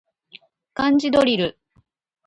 [0.73, 1.59] 漢字ドリル